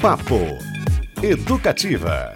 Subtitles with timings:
[0.00, 0.36] Papo
[1.20, 2.32] Educativa.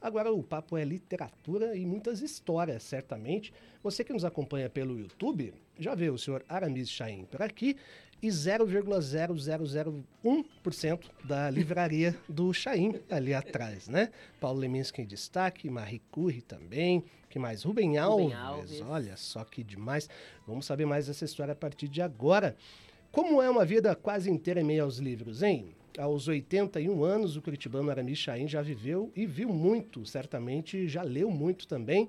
[0.00, 3.52] Agora o papo é literatura e muitas histórias, certamente.
[3.82, 7.76] Você que nos acompanha pelo YouTube já vê o senhor Aramis Chaim por aqui
[8.22, 14.08] e 0,0001% da livraria do Chaim ali atrás, né?
[14.40, 17.64] Paulo Leminski em destaque, Marie Curie também, que mais?
[17.64, 18.24] Rubem Alves.
[18.24, 18.80] Rubem Alves.
[18.88, 20.08] Olha só que demais.
[20.46, 22.56] Vamos saber mais dessa história a partir de agora.
[23.12, 25.76] Como é uma vida quase inteira em meio aos livros, hein?
[25.98, 31.30] Aos 81 anos, o curitibano Aramis Chaim já viveu e viu muito, certamente já leu
[31.30, 32.08] muito também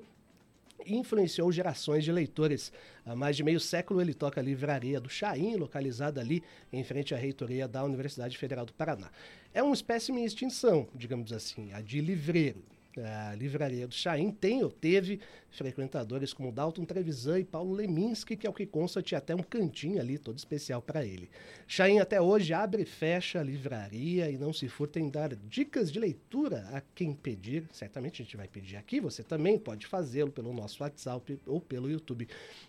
[0.85, 2.71] influenciou gerações de leitores.
[3.05, 7.13] Há mais de meio século ele toca a livraria do Chaim, localizada ali em frente
[7.13, 9.09] à reitoria da Universidade Federal do Paraná.
[9.53, 12.63] É uma espécie em extinção, digamos assim, a de livreiro.
[12.97, 15.19] A livraria do Chaim tem ou teve
[15.49, 19.43] frequentadores como Dalton Trevisan e Paulo Leminski, que é o que consta tinha até um
[19.43, 21.29] cantinho ali todo especial para ele.
[21.67, 25.91] Chaim até hoje abre e fecha a livraria e não se furta em dar dicas
[25.91, 27.65] de leitura a quem pedir.
[27.71, 31.89] Certamente a gente vai pedir aqui, você também pode fazê-lo pelo nosso WhatsApp ou pelo
[31.89, 32.27] YouTube.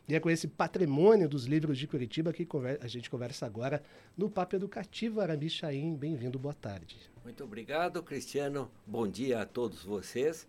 [0.08, 2.46] E é com esse patrimônio dos livros de Curitiba que
[2.80, 3.82] a gente conversa agora
[4.16, 5.20] no Papo Educativo.
[5.20, 6.96] Arabi Chaim, bem-vindo, boa tarde.
[7.24, 8.68] Muito obrigado, Cristiano.
[8.84, 10.48] Bom dia a todos vocês.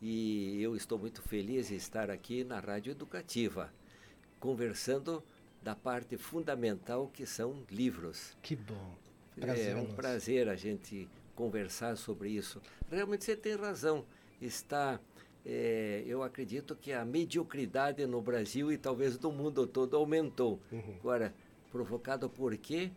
[0.00, 3.72] E eu estou muito feliz em estar aqui na Rádio Educativa,
[4.38, 5.22] conversando
[5.60, 8.36] da parte fundamental que são livros.
[8.40, 8.94] Que bom.
[9.34, 9.94] Prazer é um nosso.
[9.94, 12.62] prazer a gente conversar sobre isso.
[12.88, 14.04] Realmente você tem razão.
[14.40, 15.00] Está,
[15.44, 20.60] é, eu acredito que a mediocridade no Brasil e talvez no mundo todo aumentou.
[20.70, 20.96] Uhum.
[21.00, 21.34] Agora,
[21.72, 22.92] provocado por quê?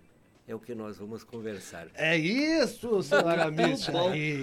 [0.47, 1.87] É o que nós vamos conversar.
[1.95, 3.87] É isso, senhora Mitch.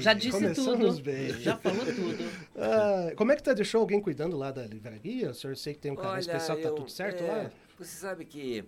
[0.01, 1.05] Já disse Começamos tudo.
[1.05, 1.29] Bem.
[1.41, 2.43] Já falou tudo.
[2.57, 3.53] Ah, como é que tá?
[3.53, 5.31] Deixou alguém cuidando lá da livraria?
[5.31, 7.51] O senhor sei que tem um cara especial, tá tudo certo é, lá?
[7.79, 8.65] Você sabe que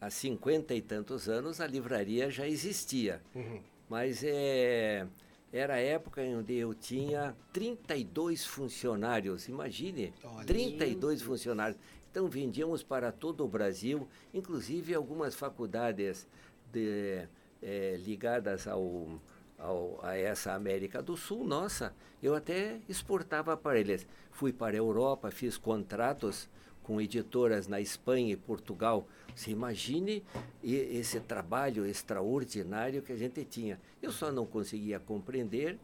[0.00, 3.22] há cinquenta e tantos anos a livraria já existia.
[3.34, 3.60] Uhum.
[3.88, 5.06] Mas é,
[5.52, 9.48] era a época onde eu tinha 32 funcionários.
[9.48, 11.24] Imagine, Olha 32 isso.
[11.24, 11.78] funcionários.
[12.10, 16.26] Então vendíamos para todo o Brasil, inclusive algumas faculdades
[16.72, 17.26] de,
[17.62, 19.20] é, ligadas ao,
[19.58, 24.06] ao, a essa América do Sul, nossa, eu até exportava para eles.
[24.30, 26.48] Fui para a Europa, fiz contratos
[26.82, 29.06] com editoras na Espanha e Portugal.
[29.34, 30.24] Você imagine
[30.62, 33.80] esse trabalho extraordinário que a gente tinha.
[34.02, 35.78] Eu só não conseguia compreender,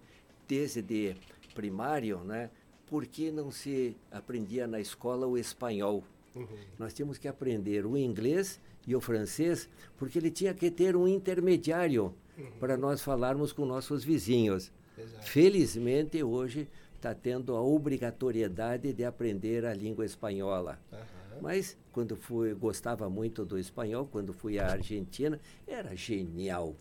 [0.49, 1.17] desde
[1.55, 2.51] primário, né,
[2.87, 6.05] por que não se aprendia na escola o espanhol.
[6.35, 6.47] Uhum.
[6.79, 11.09] Nós tínhamos que aprender o inglês e o francês, porque ele tinha que ter um
[11.09, 12.51] intermediário uhum.
[12.61, 14.71] para nós falarmos com nossos vizinhos.
[14.97, 15.27] Exato.
[15.27, 20.79] Felizmente, hoje está tendo a obrigatoriedade de aprender a língua espanhola.
[20.93, 20.99] Uhum.
[21.43, 26.75] Mas quando fui, gostava muito do espanhol, quando fui à Argentina, era genial.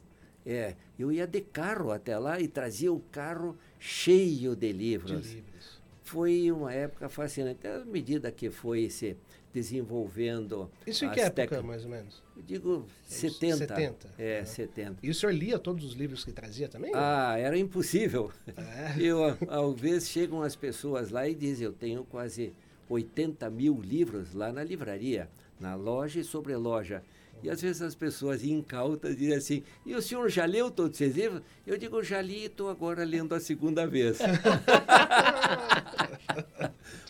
[0.45, 5.23] É, eu ia de carro até lá e trazia o carro cheio de livros.
[5.23, 5.81] De livros.
[6.03, 7.65] Foi uma época fascinante.
[7.67, 9.17] À medida que foi se
[9.55, 10.69] desenvolvendo.
[10.85, 12.21] Isso em que época, mais ou menos?
[12.35, 13.57] Eu digo 70.
[13.59, 14.09] 70.
[14.19, 14.45] É, uhum.
[14.45, 14.97] 70.
[15.01, 16.91] E o senhor lia todos os livros que trazia também?
[16.93, 18.33] Ah, era impossível.
[18.47, 19.01] É.
[19.01, 22.53] Eu, às vezes, chegam as pessoas lá e dizem, eu tenho quase
[22.89, 27.01] 80 mil livros lá na livraria, na loja e sobre loja.
[27.41, 31.15] E às vezes as pessoas incautas dizem assim, e o senhor já leu todos esses
[31.15, 31.41] livros?
[31.65, 34.19] Eu digo, já li e estou agora lendo a segunda vez.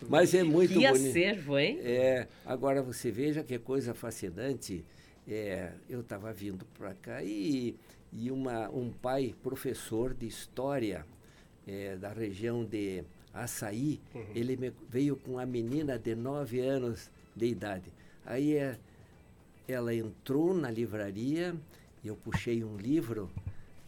[0.08, 1.08] Mas é muito que bonito.
[1.08, 1.78] acervo, hein?
[1.82, 4.84] É, agora você veja que coisa fascinante.
[5.28, 7.74] É, eu estava vindo para cá e,
[8.12, 11.04] e uma, um pai professor de história
[11.66, 13.02] é, da região de
[13.34, 14.24] Açaí, uhum.
[14.34, 17.92] ele me, veio com uma menina de nove anos de idade.
[18.24, 18.78] Aí é,
[19.68, 21.54] ela entrou na livraria,
[22.04, 23.30] eu puxei um livro,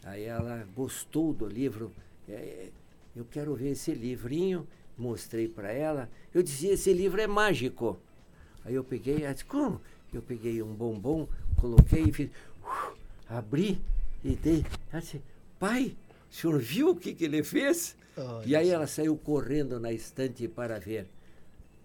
[0.03, 1.91] aí ela gostou do livro.
[2.27, 2.69] É,
[3.15, 4.67] eu quero ver esse livrinho
[4.99, 7.97] mostrei para ela, eu dizia, esse livro é mágico.
[8.65, 9.81] Aí eu peguei, ela disse, como?
[10.13, 12.29] Eu peguei um bombom, coloquei e fiz,
[12.63, 12.93] uh,
[13.27, 13.79] abri
[14.23, 14.65] e dei.
[14.91, 15.21] Ela disse,
[15.57, 15.95] pai,
[16.29, 17.95] o senhor viu o que, que ele fez?
[18.17, 21.07] Oh, e aí ela saiu correndo na estante para ver.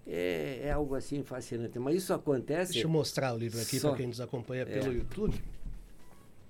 [0.06, 1.78] É, é, algo assim fascinante.
[1.78, 2.72] Mas isso acontece.
[2.72, 4.64] Deixa eu mostrar o livro aqui para quem nos acompanha é.
[4.66, 5.40] pelo YouTube.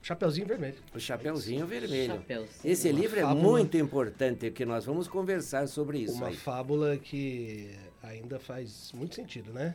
[0.04, 0.74] Chapeuzinho Vermelho.
[0.94, 2.12] O Chapeuzinho Vermelho.
[2.12, 2.60] Chapeuzinho.
[2.62, 6.12] Esse uma livro é fábula, é muito importante, que nós vamos conversar sobre isso.
[6.12, 6.36] Uma aí.
[6.36, 9.74] fábula que ainda faz muito sentido, né?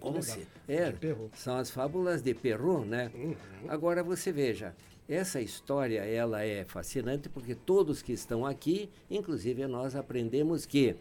[0.00, 0.92] Como se, é,
[1.34, 3.08] são as fábulas de Perrault, né?
[3.14, 3.36] Uhum.
[3.68, 4.74] Agora você veja,
[5.08, 10.96] essa história ela é fascinante porque todos que estão aqui, inclusive nós aprendemos que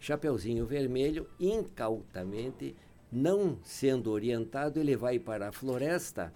[0.00, 2.74] Chapeuzinho Vermelho, incautamente,
[3.12, 6.32] não sendo orientado, ele vai para a floresta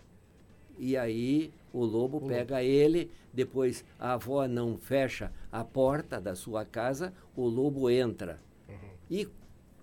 [0.78, 2.66] e aí o lobo o pega lobo.
[2.66, 8.40] ele, depois a avó não fecha a porta da sua casa, o lobo entra.
[8.68, 8.74] Uhum.
[9.10, 9.28] E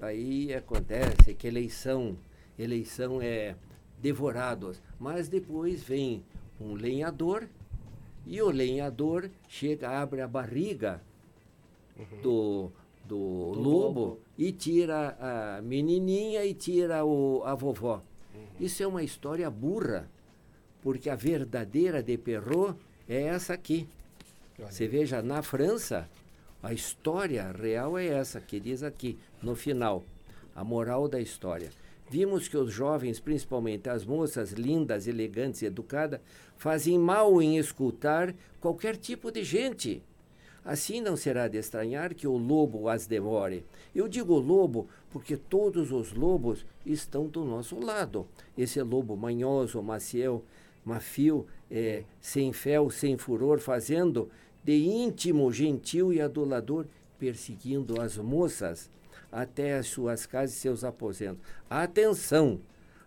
[0.01, 2.17] aí acontece que eleição,
[2.57, 3.55] eleição é
[4.01, 6.23] devorados, mas depois vem
[6.59, 7.47] um lenhador
[8.25, 11.01] e o lenhador chega, abre a barriga
[11.97, 12.21] uhum.
[12.21, 12.71] do,
[13.05, 18.01] do, do lobo, lobo, e tira a menininha e tira o, a vovó.
[18.33, 18.41] Uhum.
[18.59, 20.09] Isso é uma história burra,
[20.83, 22.77] porque a verdadeira de Perrault
[23.07, 23.87] é essa aqui.
[24.59, 26.09] Você veja, na França,
[26.61, 30.03] a história real é essa que diz aqui, no final,
[30.53, 31.71] a moral da história.
[32.09, 36.19] Vimos que os jovens, principalmente as moças lindas, elegantes e educadas,
[36.57, 40.03] fazem mal em escutar qualquer tipo de gente.
[40.65, 43.65] Assim não será de estranhar que o lobo as devore.
[43.93, 48.25] Eu digo lobo porque todos os lobos estão do nosso lado.
[48.57, 50.43] Esse lobo manhoso, maciel,
[50.85, 54.29] mafio, é, sem fel, sem furor, fazendo
[54.63, 56.85] de íntimo, gentil e adulador,
[57.19, 58.89] perseguindo as moças
[59.31, 61.41] até as suas casas e seus aposentos.
[61.69, 62.59] Atenção!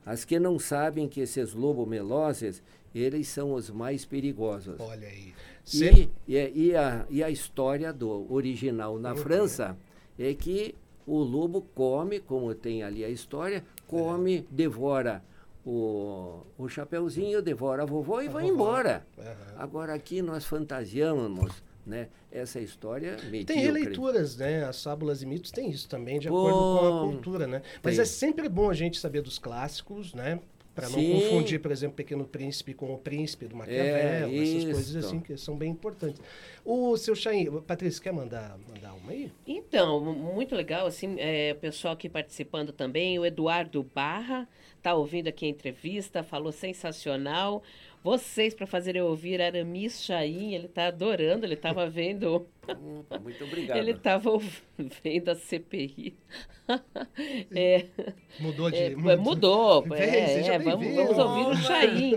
[0.05, 2.62] As que não sabem que esses lobos melozes,
[2.94, 4.79] eles são os mais perigosos.
[4.79, 5.34] Olha aí.
[5.75, 9.17] E, e, e, a, e a história do original na.
[9.17, 9.76] França
[10.17, 10.75] é que
[11.06, 14.44] o lobo come, como tem ali a história, come, é.
[14.49, 15.22] devora
[15.67, 18.55] o, o chapeuzinho, devora a vovó e a vai vovó.
[18.55, 19.07] embora.
[19.19, 19.25] Uhum.
[19.59, 22.09] Agora aqui nós fantasiamos né?
[22.33, 23.45] Essa história medíocre.
[23.45, 24.65] Tem releituras, né?
[24.65, 27.63] As fábulas e mitos tem isso também, de acordo bom, com a cultura, né?
[27.83, 28.03] Mas tem.
[28.03, 30.41] é sempre bom a gente saber dos clássicos, né?
[30.76, 35.05] Para não confundir, por exemplo, Pequeno Príncipe com o Príncipe do Maquiavel, é, essas coisas
[35.05, 36.20] assim que são bem importantes.
[36.62, 39.32] O seu Chain, Patrícia, quer mandar, mandar uma aí?
[39.46, 44.46] Então, muito legal, assim, é, o pessoal aqui participando também, o Eduardo Barra,
[44.82, 47.62] tá ouvindo aqui a entrevista, falou sensacional
[48.02, 50.54] vocês para fazerem ouvir Aramis Chaim.
[50.54, 52.46] Ele está adorando, ele estava vendo.
[53.22, 53.76] Muito obrigado.
[53.78, 54.31] ele estava
[55.02, 56.14] vendo a CPI.
[57.54, 57.87] é,
[58.40, 58.76] mudou de.
[58.76, 59.16] É, mudou.
[59.87, 62.12] mudou é, é, vamos, vamos, ouvir o Chaim.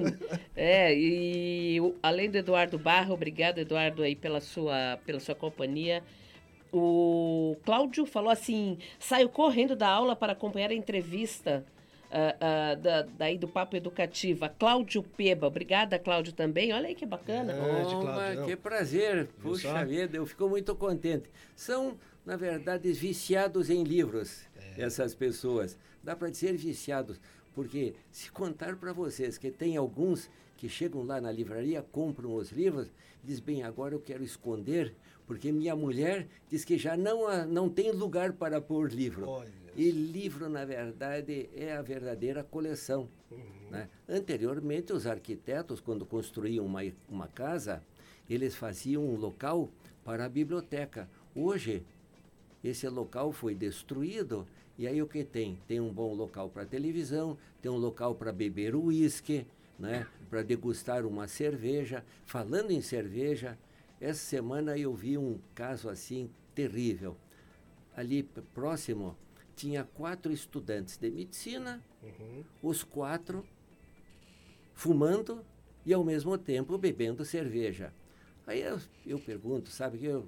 [0.55, 6.03] é, e além do Eduardo Barra, obrigado, Eduardo, aí pela sua, pela sua companhia.
[6.71, 11.65] O Cláudio falou assim: saio correndo da aula para acompanhar a entrevista
[12.09, 15.47] uh, uh, da, daí do Papo Educativa, Cláudio Peba.
[15.47, 16.73] Obrigada, Cláudio, também.
[16.73, 17.53] Olha aí que bacana.
[17.55, 19.27] Oh, que prazer.
[19.41, 21.29] Puxa vida, eu fico muito contente.
[21.55, 24.83] São, na verdade, viciados em livros, é.
[24.83, 25.77] essas pessoas.
[26.03, 27.19] Dá para dizer viciados,
[27.53, 32.51] porque se contar para vocês que tem alguns que chegam lá na livraria, compram os
[32.51, 32.91] livros,
[33.23, 34.93] diz bem, agora eu quero esconder,
[35.25, 39.27] porque minha mulher diz que já não, não tem lugar para pôr livro.
[39.27, 39.58] Olha.
[39.79, 43.07] E livro, na verdade, é a verdadeira coleção.
[43.31, 43.69] Uhum.
[43.71, 43.87] Né?
[44.09, 47.81] Anteriormente, os arquitetos, quando construíam uma, uma casa,
[48.29, 49.69] eles faziam um local
[50.03, 51.09] para a biblioteca.
[51.33, 51.81] Hoje,
[52.61, 54.45] esse local foi destruído
[54.77, 55.57] e aí o que tem?
[55.65, 59.47] Tem um bom local para televisão, tem um local para beber uísque,
[59.79, 60.05] né?
[60.29, 62.03] para degustar uma cerveja.
[62.25, 63.57] Falando em cerveja,
[64.01, 67.15] essa semana eu vi um caso assim terrível.
[67.95, 68.23] Ali
[68.53, 69.15] próximo
[69.59, 72.43] tinha quatro estudantes de medicina, uhum.
[72.63, 73.45] os quatro
[74.73, 75.45] fumando
[75.85, 77.93] e ao mesmo tempo bebendo cerveja.
[78.47, 80.25] Aí eu, eu pergunto, sabe que eu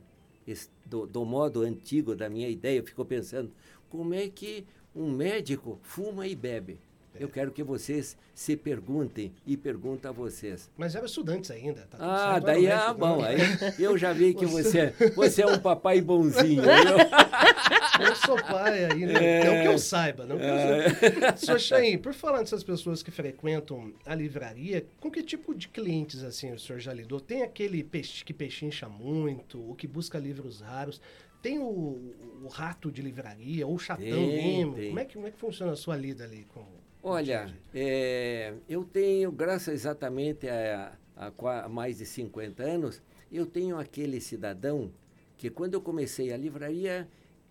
[0.85, 3.53] do, do, modo antigo da minha ideia, eu fico pensando,
[3.89, 6.77] como é que um médico fuma e bebe?
[7.19, 10.69] Eu quero que vocês se perguntem e pergunto a vocês.
[10.77, 11.81] Mas eram estudantes ainda.
[11.81, 13.21] Tá ah, daí é ah, bom.
[13.21, 13.37] Aí
[13.77, 16.63] eu já vi que você, você é um papai bonzinho.
[17.99, 19.11] eu sou pai ainda.
[19.13, 20.25] É, não que eu saiba.
[20.25, 20.87] Não que é.
[20.87, 21.59] eu Sr.
[21.59, 26.51] Chain, por falar dessas pessoas que frequentam a livraria, com que tipo de clientes assim
[26.51, 27.19] o senhor já lidou?
[27.19, 31.01] Tem aquele peixe que pechincha muito, o que busca livros raros.
[31.41, 32.13] Tem o,
[32.43, 34.75] o rato de livraria, ou o chatão tem, mesmo.
[34.75, 34.87] Tem.
[34.89, 36.63] Como, é que, como é que funciona a sua lida ali com
[37.03, 41.31] Olha, é, eu tenho, graças exatamente a, a,
[41.63, 44.91] a, mais de 50 anos, eu tenho aquele cidadão
[45.35, 47.07] que quando eu comecei a livraria,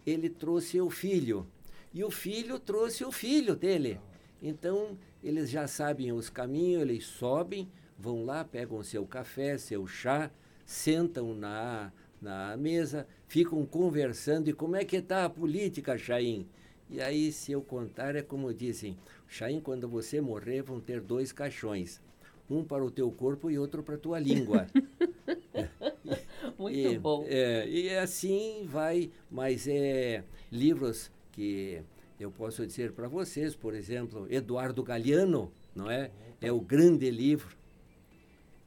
[0.06, 1.44] ele trouxe o filho.
[1.92, 3.98] E o filho trouxe o filho dele.
[4.40, 10.30] Então, eles já sabem os caminhos, eles sobem, vão lá, pegam seu café, seu chá,
[10.64, 11.92] sentam na,
[12.22, 14.48] na mesa, ficam conversando.
[14.48, 16.46] E como é que está a política, Chaim?
[16.88, 18.96] E aí, se eu contar, é como dizem,
[19.30, 22.02] Chaim, quando você morrer, vão ter dois caixões.
[22.50, 24.66] Um para o teu corpo e outro para a tua língua.
[26.58, 27.24] Muito e, bom.
[27.28, 31.80] É, e assim vai, mas é livros que
[32.18, 36.10] eu posso dizer para vocês, por exemplo, Eduardo Galeano, não é?
[36.40, 37.56] É o grande livro.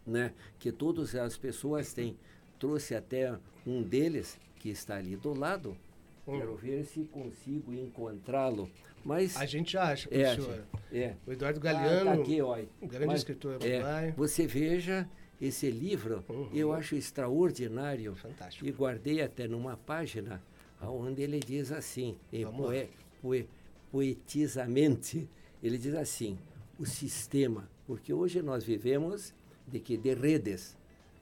[0.06, 2.18] né, que todas as pessoas têm.
[2.60, 5.78] Trouxe até um deles que está ali do lado.
[6.28, 6.38] Hum.
[6.38, 8.70] Quero ver se consigo encontrá-lo.
[9.04, 10.64] Mas a gente acha, é, professor.
[10.92, 11.16] É.
[11.28, 12.58] O Eduardo Galeano, ah, tá aqui, ó.
[12.82, 15.10] um grande Mas, escritor é, Você veja
[15.42, 16.50] esse livro, uhum.
[16.54, 18.16] eu acho extraordinário.
[18.16, 18.66] Fantástico.
[18.66, 20.42] E guardei até numa página
[20.82, 22.18] onde ele diz assim,
[22.56, 22.90] poe,
[23.22, 23.50] poe,
[23.92, 25.30] poetizamente,
[25.62, 26.38] ele diz assim,
[26.80, 29.34] o sistema, porque hoje nós vivemos
[29.68, 30.78] de que de redes,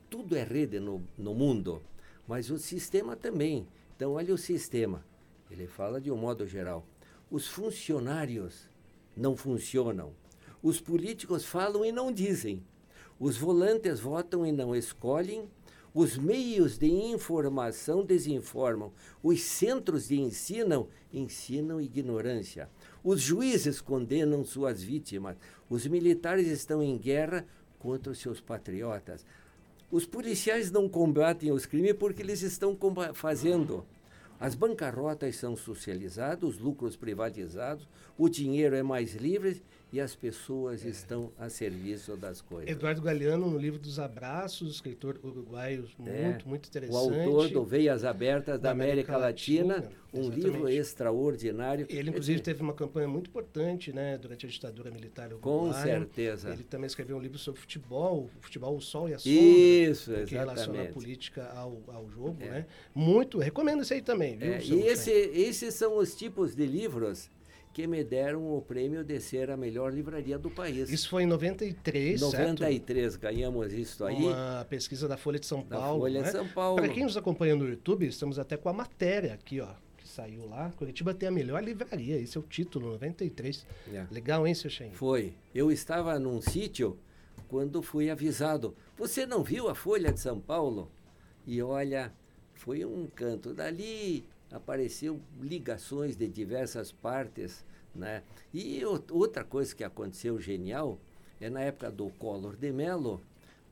[0.09, 1.81] tudo é rede no, no mundo,
[2.27, 3.67] mas o sistema também.
[4.01, 5.05] Então olha o sistema,
[5.51, 6.83] ele fala de um modo geral.
[7.29, 8.67] Os funcionários
[9.15, 10.11] não funcionam.
[10.63, 12.63] Os políticos falam e não dizem.
[13.19, 15.47] Os volantes votam e não escolhem.
[15.93, 18.91] Os meios de informação desinformam.
[19.21, 22.71] Os centros de ensino ensinam ignorância.
[23.03, 25.37] Os juízes condenam suas vítimas.
[25.69, 27.45] Os militares estão em guerra
[27.77, 29.23] contra os seus patriotas.
[29.91, 32.77] Os policiais não combatem os crimes porque eles estão
[33.13, 33.85] fazendo.
[34.39, 40.85] As bancarrotas são socializadas, os lucros privatizados, o dinheiro é mais livre e as pessoas
[40.85, 40.89] é.
[40.89, 42.69] estão a serviço das coisas.
[42.69, 46.23] Eduardo Galeano, no livro dos Abraços, escritor uruguaio é.
[46.23, 46.95] muito, muito interessante.
[46.95, 50.45] O autor do Veias Abertas da, da América, América, Latina, Latina um exatamente.
[50.45, 51.85] livro extraordinário.
[51.89, 55.73] Ele, inclusive, teve uma campanha muito importante né, durante a ditadura militar uruguaia.
[55.73, 56.51] Com certeza.
[56.51, 59.39] Ele também escreveu um livro sobre futebol, o futebol, o sol e a sombra.
[59.39, 60.29] Isso, exatamente.
[60.29, 62.37] Que relaciona a política ao, ao jogo.
[62.41, 62.49] É.
[62.49, 62.65] Né?
[62.93, 64.53] Muito, recomendo esse aí também, viu?
[64.53, 67.29] É, e esse, esses são os tipos de livros
[67.73, 70.89] que me deram o prêmio de ser a melhor livraria do país.
[70.89, 73.21] Isso foi em 93, 93, certo?
[73.21, 74.15] ganhamos isso aí.
[74.15, 75.93] Uma pesquisa da Folha de São Paulo.
[75.93, 76.25] Da Folha né?
[76.25, 76.75] de São Paulo.
[76.75, 80.47] Para quem nos acompanha no YouTube, estamos até com a matéria aqui, ó, que saiu
[80.49, 80.71] lá.
[80.77, 83.65] Curitiba tem a melhor livraria, esse é o título, 93.
[83.93, 84.05] É.
[84.11, 84.91] Legal, hein, seu Chain?
[84.91, 85.33] Foi.
[85.55, 86.97] Eu estava num sítio
[87.47, 88.75] quando fui avisado.
[88.97, 90.91] Você não viu a Folha de São Paulo?
[91.47, 92.13] E olha,
[92.53, 98.23] foi um canto dali, apareceu ligações de diversas partes, né?
[98.53, 100.99] E outra coisa que aconteceu genial
[101.39, 103.21] é na época do Collor de Mello,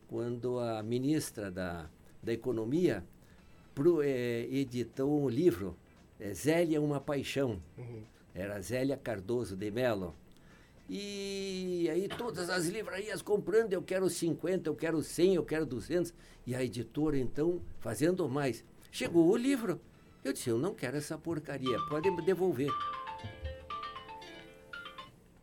[0.08, 1.90] quando a ministra da,
[2.22, 3.04] da Economia
[3.76, 5.78] pro, é, editou um livro,
[6.20, 7.62] é, Zélia Uma Paixão.
[7.78, 8.04] Uhum.
[8.34, 10.16] Era Zélia Cardoso de Mello.
[10.90, 16.12] E aí todas as livrarias comprando, eu quero 50, eu quero 100, eu quero 200.
[16.48, 18.64] E a editora, então, fazendo mais.
[18.92, 19.80] Chegou o livro.
[20.24, 22.72] Eu disse, eu não quero essa porcaria, pode devolver.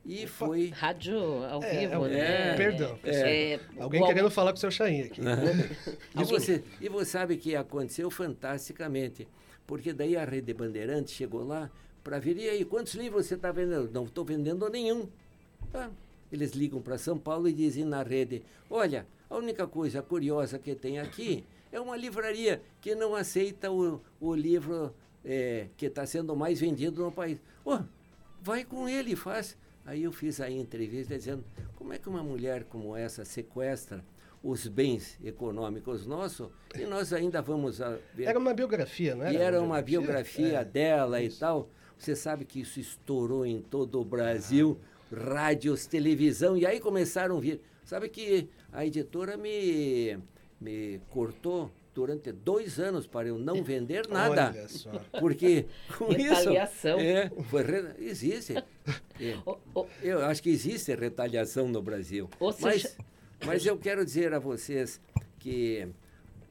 [0.05, 0.69] E foi.
[0.69, 2.53] Rádio ao é, vivo, é, né?
[2.53, 2.99] É, perdão.
[3.03, 5.21] É, Alguém bom, querendo falar com o seu Chain aqui.
[6.15, 9.27] e, você, e você sabe que aconteceu fantasticamente.
[9.67, 11.69] Porque daí a Rede Bandeirantes chegou lá
[12.05, 13.91] para ver, e aí, quantos livros você está vendendo?
[13.93, 15.09] Não estou vendendo nenhum.
[15.75, 15.91] Ah,
[16.31, 20.77] eles ligam para São Paulo e dizem na rede: olha, a única coisa curiosa que
[20.77, 21.45] tem aqui
[21.77, 27.03] é uma livraria que não aceita o, o livro é, que está sendo mais vendido
[27.03, 27.39] no país.
[27.65, 27.81] Oh,
[28.41, 29.57] vai com ele e faz.
[29.85, 31.45] Aí eu fiz a entrevista dizendo
[31.77, 34.05] como é que uma mulher como essa sequestra
[34.43, 38.25] os bens econômicos nossos e nós ainda vamos a ver.
[38.25, 39.35] Era uma biografia, não era?
[39.35, 41.37] E era uma biografia, biografia é, dela isso.
[41.37, 41.71] e tal.
[41.99, 44.79] Você sabe que isso estourou em todo o Brasil,
[45.13, 45.35] ah.
[45.35, 47.61] rádios, televisão, e aí começaram a vir.
[47.85, 50.19] Sabe que a editora me
[50.61, 54.51] me cortou durante dois anos para eu não vender nada.
[54.51, 54.91] Olha só.
[55.19, 56.99] Porque com retaliação.
[56.99, 57.09] isso.
[57.09, 57.63] É, foi,
[57.99, 58.55] existe.
[59.19, 59.39] É,
[60.03, 62.29] eu acho que existe retaliação no Brasil.
[62.61, 62.97] Mas,
[63.45, 65.01] mas eu quero dizer a vocês
[65.39, 65.89] que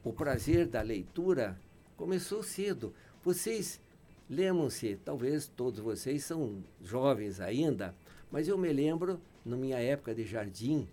[0.02, 1.58] o prazer da leitura
[1.96, 2.92] começou cedo.
[3.24, 3.80] Vocês
[4.28, 7.94] lembram-se, talvez todos vocês são jovens ainda,
[8.30, 10.88] mas eu me lembro, na minha época de jardim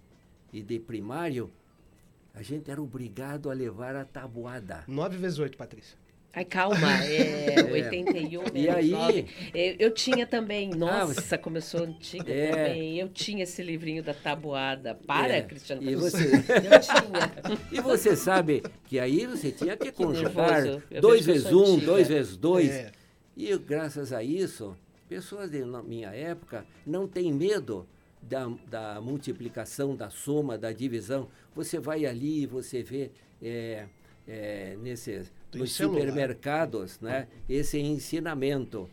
[0.51, 1.49] e de primário,
[2.33, 4.83] a gente era obrigado a levar a tabuada.
[4.87, 5.95] 9 vezes 8, Patrícia.
[6.35, 7.71] Ai, calma, é, é.
[7.71, 8.89] 81 E aí?
[8.89, 9.25] 9.
[9.53, 12.49] Eu, eu tinha também, ah, nossa, ah, começou antiga é.
[12.49, 12.99] também.
[12.99, 14.95] Eu tinha esse livrinho da tabuada.
[14.95, 15.41] Para, é.
[15.43, 15.83] Cristiano.
[15.87, 16.17] E você...
[16.33, 17.59] eu tinha.
[17.71, 20.63] E você sabe que aí você tinha que, que conjugar
[20.99, 22.69] 2 vezes 1, um, 2 vezes 2.
[22.71, 22.91] É.
[23.37, 24.75] E graças a isso,
[25.07, 27.87] pessoas de minha época não têm medo
[28.27, 31.27] da, da multiplicação, da soma, da divisão.
[31.55, 33.11] Você vai ali e você vê
[33.41, 33.87] é,
[34.27, 38.89] é, nesses, nos supermercados né, esse ensinamento.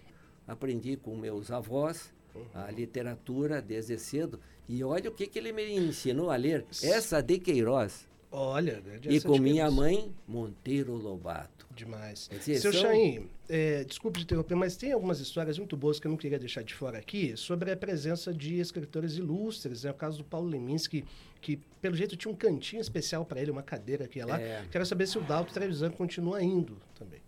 [0.47, 2.13] Aprendi com meus avós
[2.55, 4.41] a literatura desde cedo.
[4.69, 6.65] E olha o que, que ele me ensinou a ler.
[6.83, 8.09] Essa de Queiroz.
[8.33, 11.67] Olha, E com minha mãe, Monteiro Lobato.
[11.75, 12.29] Demais.
[12.31, 12.83] Dizer, Seu são...
[12.83, 16.39] Chaim, é, desculpe de interromper, mas tem algumas histórias muito boas que eu não queria
[16.39, 19.85] deixar de fora aqui sobre a presença de escritores ilustres.
[19.85, 19.93] É né?
[19.93, 21.05] o caso do Paulo Leminski,
[21.41, 24.41] que pelo jeito tinha um cantinho especial para ele, uma cadeira que ia lá.
[24.41, 24.65] É.
[24.71, 27.21] Quero saber se o Dalto Trevisan continua indo também.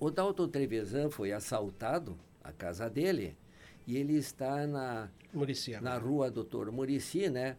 [0.00, 3.36] O Dalton Trevisan foi assaltado, a casa dele,
[3.86, 7.56] e ele está na, Muricy, na rua Doutor Murici, né?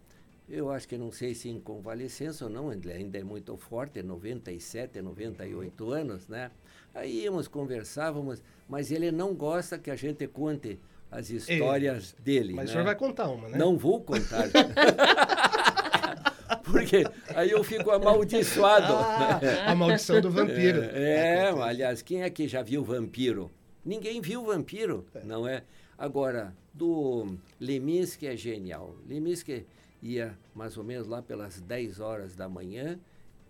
[0.51, 4.03] Eu acho que não sei se em convalescença ou não, ele ainda é muito forte,
[4.03, 6.51] 97, 98 anos, né?
[6.93, 10.77] Aí íamos, conversávamos, mas ele não gosta que a gente conte
[11.09, 12.53] as histórias Ei, dele.
[12.53, 12.69] Mas né?
[12.69, 13.57] o senhor vai contar uma, né?
[13.57, 14.49] Não vou contar.
[16.69, 18.93] Porque aí eu fico amaldiçoado.
[18.93, 20.83] Ah, a maldição do vampiro.
[20.83, 23.49] É, é, aliás, quem é que já viu vampiro?
[23.85, 25.23] Ninguém viu vampiro, é.
[25.23, 25.63] não é?
[25.97, 28.95] Agora, do Leminski é genial.
[29.07, 29.65] Leminski
[30.01, 32.99] ia mais ou menos lá pelas 10 horas da manhã,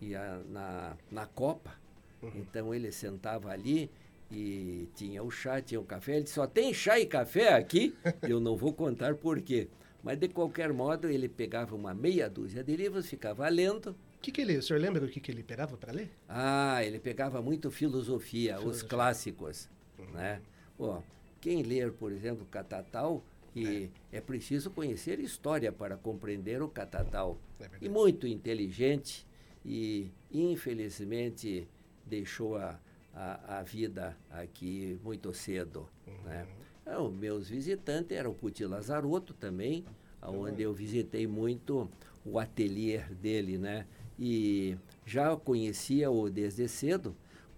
[0.01, 1.73] ia na, na Copa.
[2.21, 2.31] Uhum.
[2.35, 3.89] Então ele sentava ali
[4.31, 6.13] e tinha o chá, tinha o café.
[6.13, 7.95] Ele disse, só tem chá e café aqui?
[8.21, 9.67] Eu não vou contar por quê.
[10.03, 13.91] Mas de qualquer modo, ele pegava uma meia dúzia de livros, ficava lendo.
[13.91, 16.09] O que, que ele, o senhor lembra do que, que ele pegava para ler?
[16.27, 18.71] Ah, ele pegava muito filosofia, filosofia.
[18.71, 19.69] os clássicos.
[19.99, 20.11] Uhum.
[20.11, 20.41] Né?
[20.77, 21.03] Bom,
[21.39, 23.23] quem ler, por exemplo, Catatal,
[23.55, 24.17] e é.
[24.17, 27.37] é preciso conhecer história para compreender o Catatal.
[27.59, 29.25] É e muito inteligente
[29.65, 31.67] e, infelizmente,
[32.05, 32.79] deixou a,
[33.13, 35.87] a, a vida aqui muito cedo.
[36.07, 36.23] Uhum.
[36.23, 36.47] Né?
[36.81, 39.85] Então, meus visitantes eram o Puti Lazarotto também,
[40.21, 41.89] onde eu visitei muito
[42.25, 43.85] o ateliê dele, né?
[44.19, 47.15] E já conhecia-o desde cedo,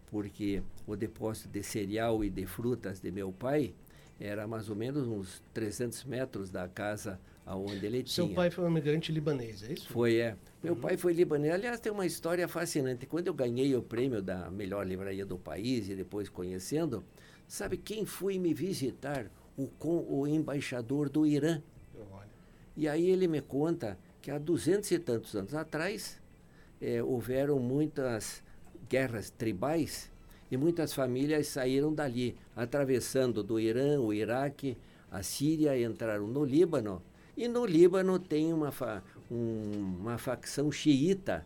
[0.08, 3.74] porque o depósito de cereal e de frutas de meu pai
[4.26, 8.28] era mais ou menos uns 300 metros da casa aonde ele Seu tinha.
[8.28, 9.90] Seu pai foi um imigrante libanês, é isso?
[9.90, 10.38] Foi, é.
[10.64, 10.80] Meu uhum.
[10.80, 11.54] pai foi libanês.
[11.54, 13.06] Aliás, tem uma história fascinante.
[13.06, 17.04] Quando eu ganhei o prêmio da melhor livraria do país e depois conhecendo,
[17.46, 19.30] sabe quem foi me visitar?
[19.58, 21.62] O, com, o embaixador do Irã.
[22.76, 26.20] E aí ele me conta que há duzentos e tantos anos atrás
[26.82, 28.42] é, houveram muitas
[28.90, 30.10] guerras tribais
[30.54, 34.78] e muitas famílias saíram dali, atravessando do Irã, o Iraque,
[35.10, 37.02] a Síria, entraram no Líbano.
[37.36, 41.44] E no Líbano tem uma, fa um, uma facção xiita,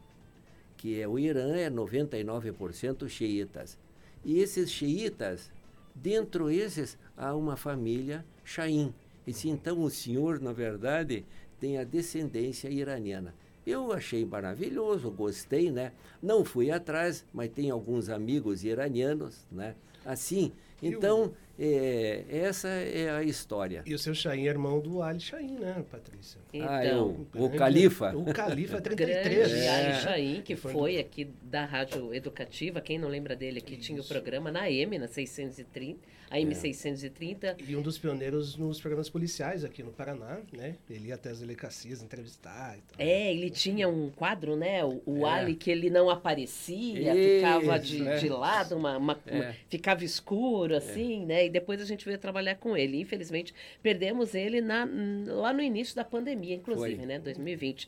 [0.76, 3.78] que é o Irã, é 99% xiitas.
[4.26, 5.50] E esses xiitas,
[5.96, 8.94] dentro desses, há uma família Shaim.
[9.26, 11.26] E se então o senhor, na verdade,
[11.62, 13.34] tem a descendência iraniana.
[13.68, 15.92] Eu achei maravilhoso, gostei, né?
[16.24, 19.76] Não fui atrás, mas tem alguns amigos iranianos, né?
[20.06, 23.84] Assim, então, é, essa é a história.
[23.86, 26.40] E o seu Chaim é irmão do Ali Chaim, né, Patrícia?
[26.54, 28.16] Então, ah, é o, o Califa.
[28.16, 29.36] O Califa 33.
[29.36, 29.70] Grande é.
[29.70, 33.84] Ali Chaim, que foi, foi aqui da Rádio Educativa, quem não lembra dele aqui, Isso.
[33.84, 35.98] tinha o programa na M, na 630,
[36.30, 37.44] a M630.
[37.44, 37.56] É.
[37.68, 40.76] E um dos pioneiros nos programas policiais aqui no Paraná, né?
[40.90, 42.96] Ele ia até as delegacias entrevistar e tal.
[43.00, 44.84] É, ele tinha um quadro, né?
[44.84, 45.32] O, o é.
[45.32, 48.18] Ali que ele não aparecia, Isso, ficava de, é.
[48.18, 49.56] de lado, uma, uma, uma, é.
[49.70, 51.47] ficava escuro, assim, né?
[51.48, 53.00] E depois a gente veio trabalhar com ele.
[53.00, 54.88] Infelizmente, perdemos ele na,
[55.28, 57.06] lá no início da pandemia, inclusive, Foi.
[57.06, 57.20] né?
[57.20, 57.88] 2020.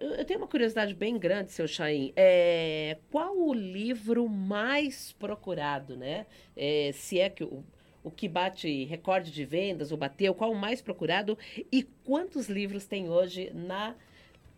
[0.00, 2.12] Eu tenho uma curiosidade bem grande, seu Chaim.
[2.16, 6.26] É, qual o livro mais procurado, né?
[6.56, 7.62] É, se é que o,
[8.02, 11.36] o que bate recorde de vendas, ou bateu, qual o mais procurado
[11.70, 13.94] e quantos livros tem hoje na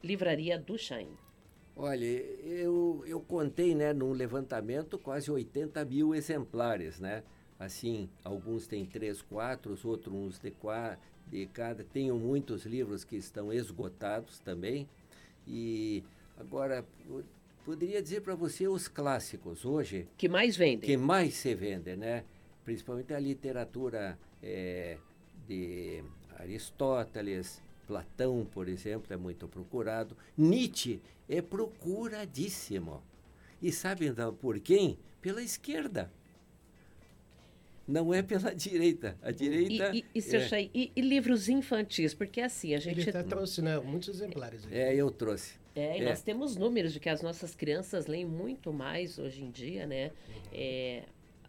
[0.03, 1.17] livraria do Chaim?
[1.77, 7.25] Olha, eu, eu contei, né, num levantamento, quase 80 mil exemplares, né?
[7.59, 11.85] Assim, alguns têm três, quatro, outros uns de, quatro, de cada.
[11.85, 14.89] Tenho muitos livros que estão esgotados também.
[15.47, 16.03] E
[16.39, 16.85] agora,
[17.65, 20.07] poderia dizer para você os clássicos hoje.
[20.17, 20.89] Que mais vendem.
[20.89, 22.25] Que mais se vendem, né?
[22.65, 24.99] Principalmente a literatura é,
[25.47, 26.03] de
[26.39, 30.17] Aristóteles, Platão, por exemplo, é muito procurado.
[30.37, 33.03] Nietzsche é procuradíssimo.
[33.61, 34.99] E sabe então por quem?
[35.21, 36.11] Pela esquerda
[37.87, 39.17] não é pela direita.
[39.23, 39.91] A direita.
[39.95, 40.71] E, e, e, é...
[40.75, 43.01] e, e livros infantis, porque assim, a gente.
[43.01, 43.79] Ele até trouxe, né?
[43.79, 44.65] Muitos exemplares.
[44.65, 44.75] Aqui.
[44.75, 45.55] É, eu trouxe.
[45.75, 46.05] É, e é.
[46.05, 50.13] nós temos números de que as nossas crianças leem muito mais hoje em dia, né?
[50.29, 50.43] Uhum.
[50.53, 51.03] É,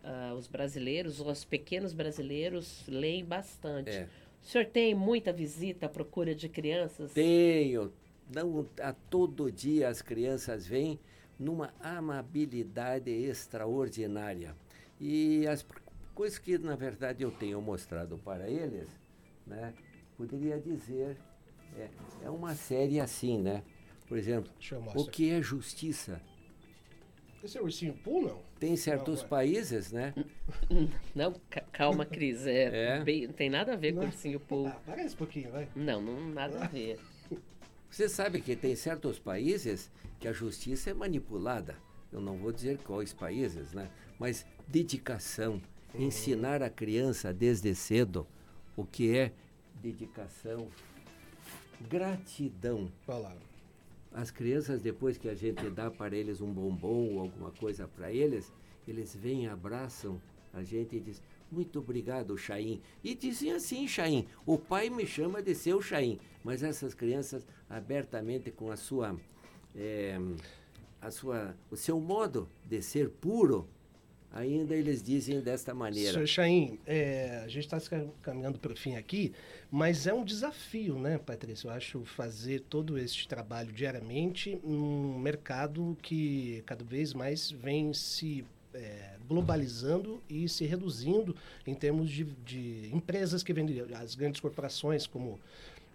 [0.04, 3.92] uh, os brasileiros, os pequenos brasileiros leem bastante.
[3.92, 4.08] É.
[4.42, 7.14] O senhor tem muita visita à procura de crianças?
[7.14, 7.92] Tenho.
[8.34, 11.00] Não, a todo dia as crianças vêm
[11.38, 14.56] numa amabilidade extraordinária.
[15.00, 15.66] E as
[16.16, 18.88] Coisa que, na verdade, eu tenho mostrado para eles,
[19.46, 19.74] né?
[20.18, 21.18] Poderia dizer,
[21.78, 21.90] é,
[22.24, 23.62] é uma série assim, né?
[24.08, 24.50] Por exemplo,
[24.96, 26.22] o que é justiça?
[27.44, 28.42] Esse é ursinho Poo, não?
[28.58, 30.14] Tem certos não, países, né?
[31.14, 31.34] Não,
[31.72, 32.48] calma, Cris.
[32.48, 33.04] É, é.
[33.04, 34.02] Bem, não tem nada a ver não.
[34.02, 34.68] com ursinho Poo.
[34.68, 35.68] Ah, parece um pouquinho, vai.
[35.76, 36.98] Não, não nada a ver.
[37.92, 41.76] Você sabe que tem certos países que a justiça é manipulada.
[42.12, 43.92] Eu não vou dizer quais países, né?
[44.18, 45.62] Mas dedicação.
[45.98, 48.28] Ensinar a criança desde cedo
[48.76, 49.32] o que é
[49.82, 50.68] dedicação,
[51.90, 52.92] gratidão.
[53.06, 53.56] Palavra.
[54.12, 58.12] As crianças, depois que a gente dá para eles um bombom ou alguma coisa para
[58.12, 58.52] eles,
[58.88, 60.22] eles vêm, abraçam
[60.54, 62.82] a gente e dizem, muito obrigado, Chaim.
[63.04, 66.20] E dizem assim, Chaim, o pai me chama de seu Chaim.
[66.44, 69.20] Mas essas crianças, abertamente, com a sua,
[69.76, 70.18] é,
[71.02, 73.68] a sua, o seu modo de ser puro,
[74.36, 76.12] ainda eles dizem desta maneira.
[76.12, 77.80] Senhor Chaim, é, a gente está
[78.22, 79.32] caminhando para o fim aqui,
[79.72, 81.70] mas é um desafio, né, Patrícia?
[81.70, 88.46] Eu acho fazer todo este trabalho diariamente num mercado que cada vez mais vem se
[88.74, 91.34] é, globalizando e se reduzindo
[91.66, 95.40] em termos de, de empresas que vendem, as grandes corporações como,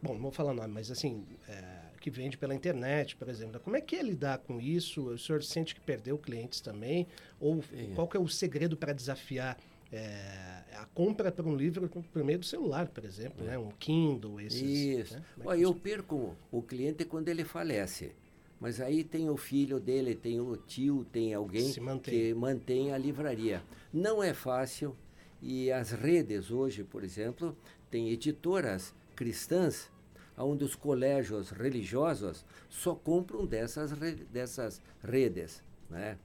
[0.02, 3.60] bom, não vou falar nome, mas assim, é, que vende pela internet, por exemplo.
[3.60, 5.08] Como é que é lidar com isso?
[5.08, 7.06] O senhor sente que perdeu clientes também?
[7.38, 7.92] Ou Sim.
[7.94, 9.58] qual é o segredo para desafiar
[9.92, 13.50] é, a compra por um livro por meio do celular, por exemplo, é.
[13.50, 13.58] né?
[13.58, 14.62] um Kindle, esses...
[14.62, 15.14] Isso.
[15.14, 15.24] Né?
[15.38, 18.12] É Olha, eu perco o cliente quando ele falece.
[18.58, 22.14] Mas aí tem o filho dele, tem o tio, tem alguém mantém.
[22.14, 23.62] que mantém a livraria.
[23.92, 24.94] Não é fácil
[25.42, 27.56] e as redes hoje, por exemplo,
[27.90, 29.90] tem editoras cristãs
[30.44, 33.92] onde os colégios religiosos só compram dessas,
[34.30, 36.18] dessas redes, né?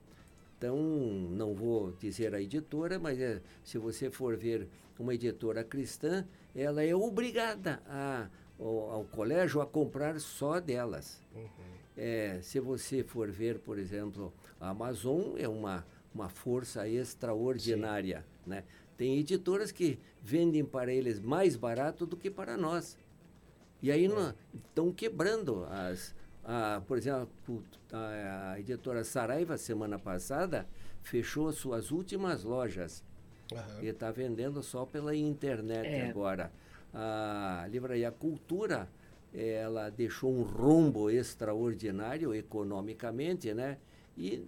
[0.57, 6.25] Então, não vou dizer a editora, mas é, se você for ver uma editora cristã,
[6.55, 11.21] ela é obrigada a, ao, ao colégio a comprar só delas.
[11.35, 11.49] Uhum.
[11.97, 18.25] É, se você for ver, por exemplo, a Amazon é uma, uma força extraordinária.
[18.45, 18.63] Né?
[18.97, 22.97] Tem editoras que vendem para eles mais barato do que para nós.
[23.85, 24.09] E aí
[24.51, 26.15] estão quebrando as.
[26.43, 27.29] A, por exemplo,
[27.93, 30.67] a, a, editora Saraiva, semana passada,
[31.03, 33.03] fechou suas últimas lojas.
[33.51, 33.83] Uhum.
[33.83, 36.09] E está vendendo só pela internet é.
[36.09, 36.51] agora.
[36.91, 38.89] A Livraria Cultura,
[39.31, 43.77] ela deixou um rombo extraordinário economicamente, né?
[44.17, 44.47] E,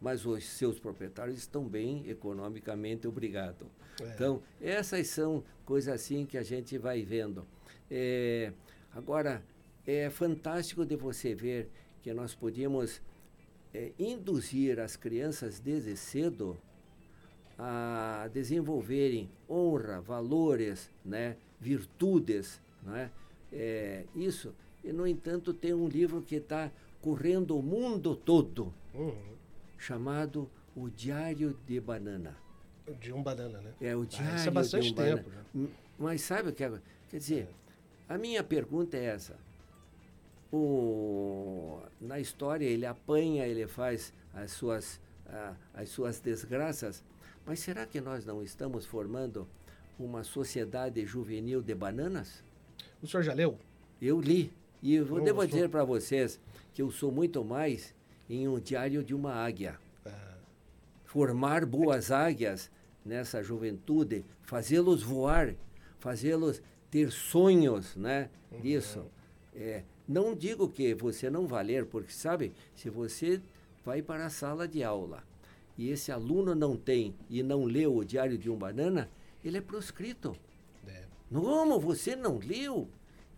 [0.00, 3.66] mas os seus proprietários estão bem economicamente, obrigado.
[4.00, 4.14] É.
[4.14, 7.46] Então, essas são coisas assim que a gente vai vendo.
[7.90, 8.52] É,
[8.92, 9.42] agora,
[9.86, 11.70] é fantástico de você ver
[12.02, 13.00] que nós podíamos
[13.72, 16.56] é, induzir as crianças desde cedo
[17.58, 23.10] a desenvolverem honra, valores, né, virtudes, né,
[23.52, 24.54] é, isso.
[24.82, 26.70] E, no entanto, tem um livro que está
[27.02, 29.34] correndo o mundo todo, uhum.
[29.76, 32.36] chamado O Diário de Banana.
[32.98, 33.74] De um banana, né?
[33.80, 35.28] É, o Diário ah, isso é bastante de um tempo.
[35.28, 35.46] Banana.
[35.54, 35.68] Né?
[35.98, 36.80] Mas sabe o que é?
[37.08, 37.48] Quer dizer, é.
[38.10, 39.36] A minha pergunta é essa.
[40.52, 45.00] O, na história ele apanha, ele faz as suas,
[45.72, 47.04] as suas desgraças,
[47.46, 49.46] mas será que nós não estamos formando
[49.96, 52.42] uma sociedade juvenil de bananas?
[53.00, 53.56] O senhor já leu?
[54.02, 54.52] Eu li.
[54.82, 56.40] E eu não, devo dizer para vocês
[56.74, 57.94] que eu sou muito mais
[58.28, 59.78] em um diário de uma águia.
[60.04, 60.34] Ah.
[61.04, 62.72] Formar boas águias
[63.04, 65.54] nessa juventude, fazê-los voar,
[66.00, 66.60] fazê-los
[66.90, 68.28] ter sonhos, né?
[68.50, 68.60] Uhum.
[68.60, 69.04] Disso.
[69.54, 73.40] É, não digo que você não vai ler, porque sabe, se você
[73.84, 75.22] vai para a sala de aula
[75.78, 79.08] e esse aluno não tem e não leu o Diário de um Banana,
[79.44, 80.36] ele é proscrito.
[80.86, 81.04] É.
[81.32, 82.88] Como você não leu?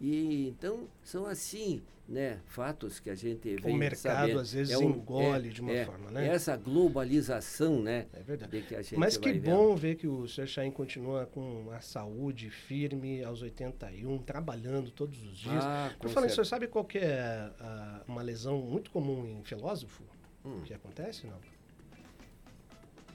[0.02, 3.70] E então são assim, né, fatos que a gente vê.
[3.70, 6.26] O mercado às vezes é um, engole é, de uma é, forma, né?
[6.26, 8.06] Essa globalização, né?
[8.12, 8.64] É verdade.
[8.82, 10.48] Que Mas que bom ver que o Sr.
[10.48, 15.62] Chain continua com a saúde firme aos 81, trabalhando todos os dias.
[15.64, 20.02] Ah, falei, o senhor sabe qual que é a, uma lesão muito comum em filósofo?
[20.44, 20.62] Hum.
[20.64, 21.38] Que acontece, não?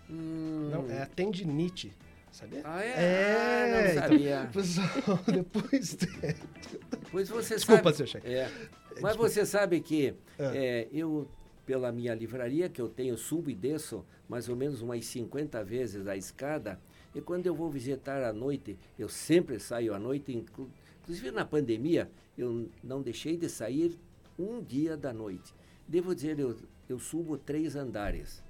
[0.10, 0.70] Hum.
[0.72, 1.94] Não, é a tendinite.
[2.38, 2.62] Sabia?
[2.64, 2.90] Ah, é?
[2.90, 4.50] é ah, não então, sabia.
[4.54, 5.98] Pessoal, depois.
[7.10, 7.98] Pois você Desculpa, sabe.
[7.98, 8.28] seu chefe.
[8.28, 9.18] É, mas Desculpa.
[9.18, 10.56] você sabe que ah.
[10.56, 11.28] é, eu,
[11.66, 16.06] pela minha livraria, que eu tenho, subo e desço mais ou menos umas 50 vezes
[16.06, 16.80] a escada.
[17.16, 22.08] E quando eu vou visitar à noite, eu sempre saio à noite, inclusive na pandemia,
[22.38, 23.98] eu não deixei de sair
[24.38, 25.56] um dia da noite.
[25.88, 26.56] Devo dizer, eu,
[26.88, 28.44] eu subo três andares.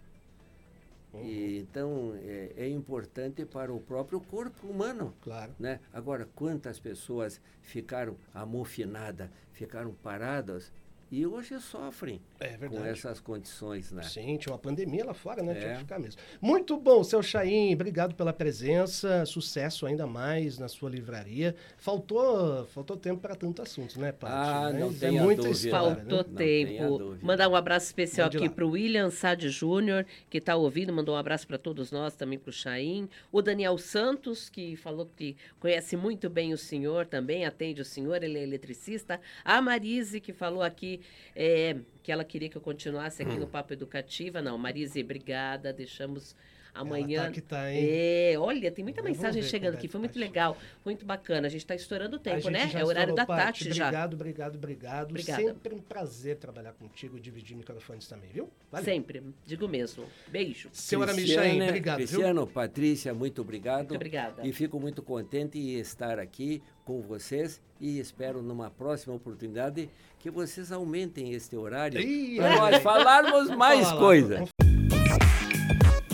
[1.17, 1.25] Uhum.
[1.25, 5.13] E, então, é, é, importante para o próprio corpo humano.
[5.21, 5.53] Claro.
[5.60, 5.80] Né?
[5.93, 10.71] Agora, quantas pessoas ficaram amofinadas, ficaram paradas
[11.10, 14.04] e hoje sofrem é com essas condições, né?
[14.04, 15.54] Sim, tinha uma pandemia lá fora, né?
[15.54, 15.60] É.
[15.60, 16.21] Tinha que ficar mesmo.
[16.39, 21.56] Muito bom, seu Chaim, obrigado pela presença, sucesso ainda mais na sua livraria.
[21.78, 24.34] Faltou, faltou tempo para tanto assunto, né, Paty?
[24.34, 26.38] Ah, não é muita história, Faltou né?
[26.38, 27.17] tempo.
[27.21, 31.17] Mandar um abraço especial aqui para o William Sade Júnior, que está ouvindo, mandou um
[31.17, 33.10] abraço para todos nós, também para o Chaim.
[33.32, 38.21] O Daniel Santos, que falou que conhece muito bem o senhor também, atende o senhor,
[38.23, 39.19] ele é eletricista.
[39.43, 41.02] A Marise, que falou aqui
[41.36, 43.39] é, que ela queria que eu continuasse aqui hum.
[43.39, 44.41] no Papo Educativa.
[44.41, 45.73] Não, Marise, obrigada.
[45.73, 46.37] Deixamos
[46.73, 47.17] amanhã.
[47.19, 47.85] Ela tá que tá, hein?
[47.85, 49.89] É, olha, tem muita mensagem chegando aqui.
[49.89, 51.47] Foi muito legal, muito bacana.
[51.47, 52.71] A gente está estourando o tempo, né?
[52.73, 53.87] É o horário da Tati já.
[53.87, 55.09] Obrigado, obrigado, obrigado.
[55.09, 55.43] Obrigada.
[55.43, 58.49] Sempre um prazer trabalhar contigo, dividir microfones também, viu?
[58.71, 58.85] Valeu.
[58.85, 60.05] Sempre, digo mesmo.
[60.29, 60.69] Beijo.
[60.71, 61.97] Senhora Michain, obrigado.
[61.97, 62.53] Cristiano, viu?
[62.53, 63.79] Patrícia, muito obrigado.
[63.79, 64.47] Muito obrigada.
[64.47, 69.89] E fico muito contente em estar aqui com vocês e espero numa próxima oportunidade
[70.19, 72.01] que vocês aumentem este horário
[72.38, 74.49] para nós falarmos mais coisas.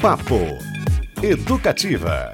[0.02, 0.40] Papo
[1.22, 2.34] Educativa.